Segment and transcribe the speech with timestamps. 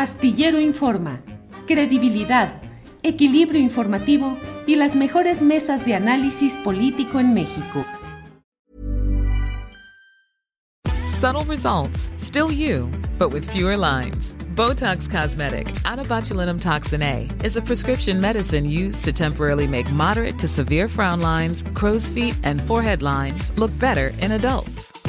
[0.00, 1.20] Astillero Informa,
[1.66, 2.62] credibilidad,
[3.02, 7.84] equilibrio informativo y las mejores mesas de análisis político en México.
[11.06, 14.34] Subtle results, still you, but with fewer lines.
[14.54, 20.38] Botox Cosmetic, out botulinum toxin A, is a prescription medicine used to temporarily make moderate
[20.38, 24.99] to severe frown lines, crow's feet, and forehead lines look better in adults.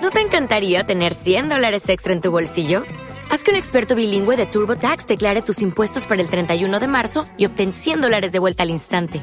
[0.00, 2.84] ¿No te encantaría tener 100 dólares extra en tu bolsillo?
[3.30, 7.26] Haz que un experto bilingüe de TurboTax declare tus impuestos para el 31 de marzo
[7.36, 9.22] y obtén 100 dólares de vuelta al instante.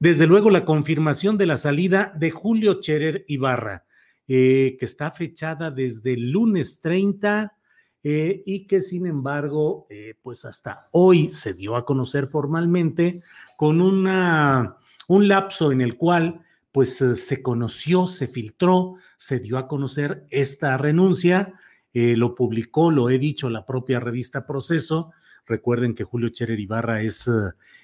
[0.00, 3.84] Desde luego la confirmación de la salida de Julio Cherer Ibarra,
[4.26, 7.54] eh, que está fechada desde el lunes 30
[8.02, 13.20] eh, y que sin embargo, eh, pues hasta hoy se dio a conocer formalmente
[13.58, 19.68] con una, un lapso en el cual pues se conoció, se filtró, se dio a
[19.68, 21.52] conocer esta renuncia,
[21.92, 25.10] lo publicó, lo he dicho, la propia revista Proceso.
[25.44, 27.28] Recuerden que Julio Cherer Ibarra es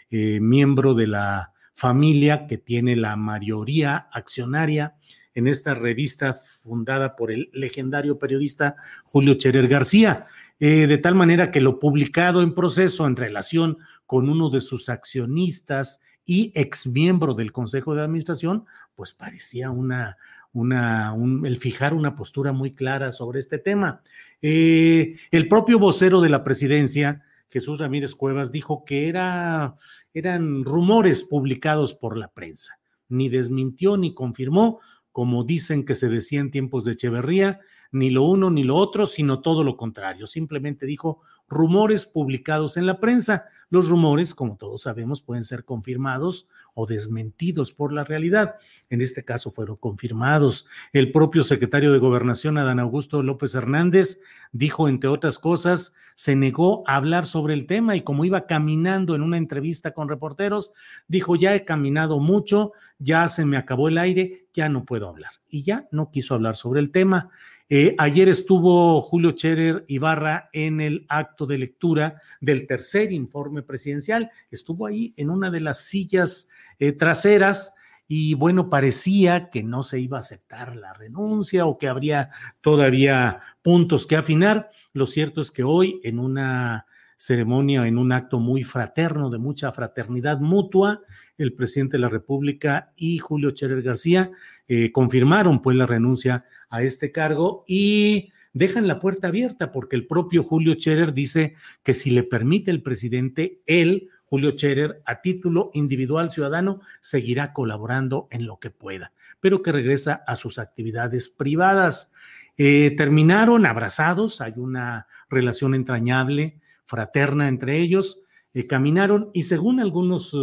[0.09, 4.97] miembro de la familia que tiene la mayoría accionaria
[5.35, 10.27] en esta revista fundada por el legendario periodista Julio Cherer García.
[10.59, 13.77] de tal manera que lo publicado en proceso en relación
[14.07, 18.65] con uno de sus accionistas y ex miembro del Consejo de Administración,
[18.95, 20.17] pues parecía una,
[20.53, 21.15] una,
[21.45, 24.01] el fijar una postura muy clara sobre este tema.
[24.41, 27.23] Eh, el propio vocero de la presidencia,
[27.57, 29.77] Jesús Ramírez Cuevas, dijo que era,
[30.13, 32.79] eran rumores publicados por la prensa.
[33.09, 34.81] Ni desmintió ni confirmó,
[35.11, 37.61] como dicen que se decía en tiempos de Echeverría,
[37.97, 40.27] ni lo uno ni lo otro, sino todo lo contrario.
[40.27, 43.47] Simplemente dijo rumores publicados en la prensa.
[43.71, 48.57] Los rumores, como todos sabemos, pueden ser confirmados o desmentidos por la realidad.
[48.91, 50.67] En este caso fueron confirmados.
[50.93, 54.21] El propio secretario de Gobernación, Adán Augusto López Hernández,
[54.53, 59.15] dijo, entre otras cosas, se negó a hablar sobre el tema y como iba caminando
[59.15, 60.73] en una entrevista con reporteros,
[61.09, 65.33] dijo, ya he caminado mucho, ya se me acabó el aire, ya no puedo hablar.
[65.49, 67.31] Y ya no quiso hablar sobre el tema.
[67.69, 74.31] Eh, ayer estuvo Julio Cherer Ibarra en el acto de lectura del tercer informe presidencial.
[74.53, 77.75] Estuvo ahí en una de las sillas eh, traseras
[78.07, 83.41] y bueno, parecía que no se iba a aceptar la renuncia o que habría todavía
[83.63, 84.71] puntos que afinar.
[84.93, 86.86] Lo cierto es que hoy en una
[87.17, 91.03] ceremonia, en un acto muy fraterno, de mucha fraternidad mutua,
[91.39, 94.31] el presidente de la República y Julio Cherer García
[94.69, 100.07] eh, confirmaron pues la renuncia a este cargo y dejan la puerta abierta porque el
[100.07, 105.71] propio Julio Cherer dice que si le permite el presidente, él, Julio Cherer, a título
[105.75, 112.13] individual ciudadano, seguirá colaborando en lo que pueda, pero que regresa a sus actividades privadas.
[112.59, 118.21] Eh, terminaron abrazados, hay una relación entrañable, fraterna entre ellos,
[118.55, 120.37] eh, caminaron y según algunos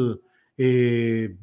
[0.58, 1.36] eh,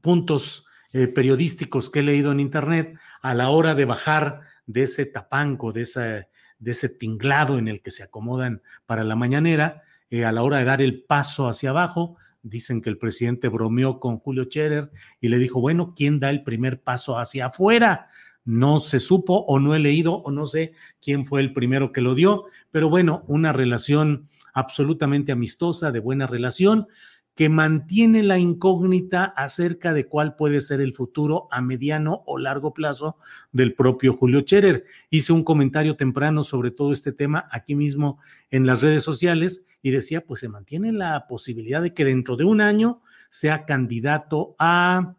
[0.00, 0.66] puntos
[1.14, 5.86] periodísticos que he leído en internet, a la hora de bajar de ese tapanco, de,
[6.58, 10.58] de ese tinglado en el que se acomodan para la mañanera, eh, a la hora
[10.58, 14.90] de dar el paso hacia abajo, dicen que el presidente bromeó con Julio Scherer
[15.20, 18.06] y le dijo, bueno, ¿quién da el primer paso hacia afuera?
[18.46, 20.72] No se supo o no he leído o no sé
[21.02, 26.26] quién fue el primero que lo dio, pero bueno, una relación absolutamente amistosa, de buena
[26.26, 26.86] relación,
[27.36, 32.72] que mantiene la incógnita acerca de cuál puede ser el futuro a mediano o largo
[32.72, 33.18] plazo
[33.52, 34.86] del propio Julio Cherer.
[35.10, 38.18] Hice un comentario temprano sobre todo este tema aquí mismo
[38.50, 42.44] en las redes sociales y decía, pues se mantiene la posibilidad de que dentro de
[42.44, 45.15] un año sea candidato a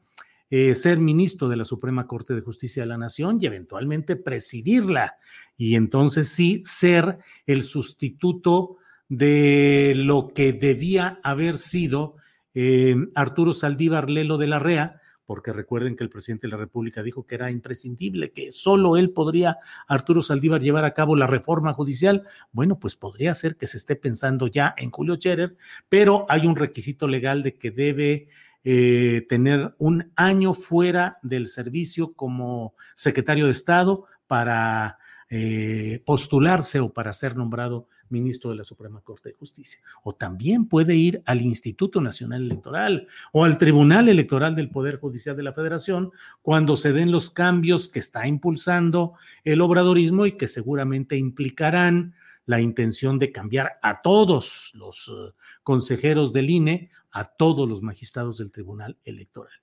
[0.50, 5.18] eh, ser ministro de la Suprema Corte de Justicia de la Nación y eventualmente presidirla.
[5.58, 8.78] Y entonces sí ser el sustituto
[9.10, 12.16] de lo que debía haber sido
[12.54, 17.04] eh, Arturo Saldívar Lelo de la REA, porque recuerden que el presidente de la República
[17.04, 19.58] dijo que era imprescindible, que solo él podría,
[19.88, 22.24] Arturo Saldívar, llevar a cabo la reforma judicial.
[22.54, 25.58] Bueno, pues podría ser que se esté pensando ya en Julio Scherer,
[25.90, 28.30] pero hay un requisito legal de que debe
[28.70, 34.98] eh, tener un año fuera del servicio como secretario de Estado para
[35.30, 39.80] eh, postularse o para ser nombrado ministro de la Suprema Corte de Justicia.
[40.04, 45.38] O también puede ir al Instituto Nacional Electoral o al Tribunal Electoral del Poder Judicial
[45.38, 46.12] de la Federación
[46.42, 49.14] cuando se den los cambios que está impulsando
[49.46, 52.16] el obradorismo y que seguramente implicarán
[52.48, 58.38] la intención de cambiar a todos los eh, consejeros del INE, a todos los magistrados
[58.38, 59.54] del Tribunal Electoral.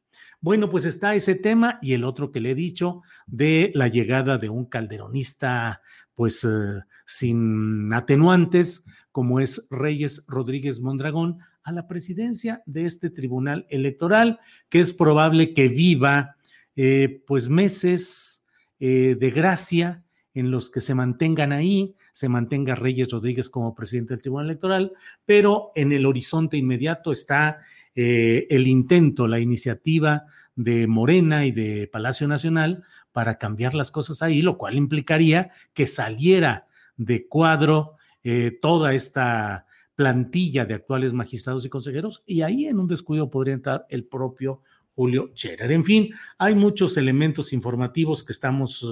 [0.40, 4.38] Bueno, pues está ese tema y el otro que le he dicho de la llegada
[4.38, 5.80] de un calderonista
[6.14, 13.66] pues eh, sin atenuantes, como es Reyes Rodríguez Mondragón, a la presidencia de este tribunal
[13.70, 14.38] electoral,
[14.68, 16.36] que es probable que viva
[16.76, 18.42] eh, pues meses
[18.78, 20.04] de gracia
[20.34, 24.92] en los que se mantengan ahí, se mantenga Reyes Rodríguez como presidente del Tribunal Electoral,
[25.26, 27.58] pero en el horizonte inmediato está
[27.96, 30.26] el intento, la iniciativa
[30.56, 35.86] de Morena y de Palacio Nacional para cambiar las cosas ahí, lo cual implicaría que
[35.86, 36.66] saliera
[36.96, 42.88] de cuadro eh, toda esta plantilla de actuales magistrados y consejeros y ahí en un
[42.88, 44.60] descuido podría entrar el propio
[44.94, 45.72] Julio Scherer.
[45.72, 48.86] En fin, hay muchos elementos informativos que estamos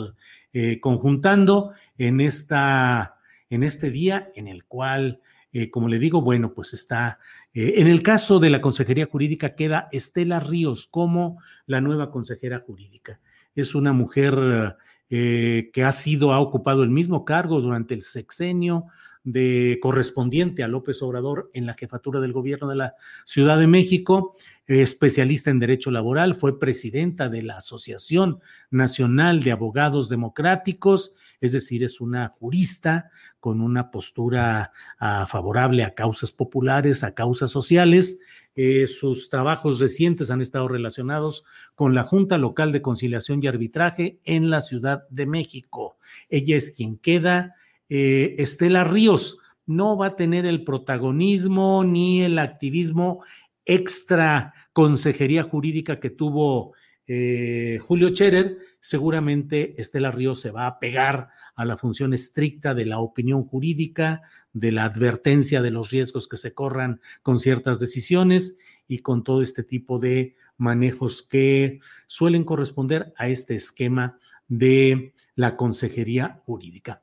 [0.52, 3.16] eh, conjuntando en, esta,
[3.50, 5.20] en este día en el cual,
[5.52, 7.18] eh, como le digo, bueno, pues está,
[7.54, 13.20] en el caso de la Consejería Jurídica queda Estela Ríos como la nueva consejera jurídica
[13.54, 14.76] es una mujer
[15.10, 18.86] eh, que ha sido, ha ocupado el mismo cargo durante el sexenio
[19.24, 24.36] de correspondiente a López Obrador en la jefatura del gobierno de la Ciudad de México,
[24.66, 28.40] especialista en derecho laboral, fue presidenta de la Asociación
[28.70, 33.10] Nacional de Abogados Democráticos, es decir, es una jurista
[33.40, 38.20] con una postura ah, favorable a causas populares, a causas sociales,
[38.54, 44.20] eh, sus trabajos recientes han estado relacionados con la Junta Local de Conciliación y Arbitraje
[44.24, 45.96] en la Ciudad de México.
[46.28, 47.54] Ella es quien queda.
[47.94, 49.36] Eh, Estela Ríos
[49.66, 53.22] no va a tener el protagonismo ni el activismo
[53.66, 56.72] extra consejería jurídica que tuvo
[57.06, 62.86] eh, Julio Cherer, seguramente Estela Ríos se va a pegar a la función estricta de
[62.86, 64.22] la opinión jurídica,
[64.54, 68.56] de la advertencia de los riesgos que se corran con ciertas decisiones
[68.88, 74.18] y con todo este tipo de manejos que suelen corresponder a este esquema
[74.48, 77.02] de la consejería jurídica.